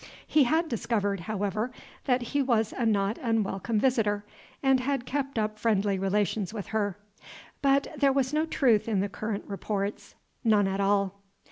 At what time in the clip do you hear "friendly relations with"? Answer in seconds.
5.59-6.65